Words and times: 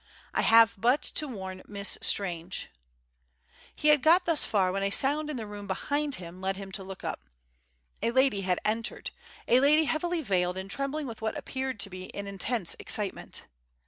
I 0.33 0.41
have 0.41 0.73
but 0.79 1.03
to 1.03 1.27
warn 1.27 1.61
Miss 1.67 1.99
Strange 2.01 2.69
He 3.75 3.89
had 3.89 4.01
got 4.01 4.25
thus 4.25 4.43
far 4.43 4.71
when 4.71 4.81
a 4.81 4.89
sound 4.89 5.29
in 5.29 5.37
the 5.37 5.45
room 5.45 5.67
behind 5.67 6.15
him 6.15 6.41
led 6.41 6.55
him 6.55 6.71
to 6.71 6.83
look 6.83 7.03
up. 7.03 7.19
A 8.01 8.09
lady 8.09 8.41
had 8.41 8.57
entered; 8.65 9.11
a 9.47 9.59
lady 9.59 9.83
heavily 9.83 10.23
veiled 10.23 10.57
and 10.57 10.71
trembling 10.71 11.05
with 11.05 11.21
what 11.21 11.37
appeared 11.37 11.79
to 11.81 11.89
be 11.91 12.11
an 12.15 12.25
intense 12.25 12.75
excitement. 12.79 13.43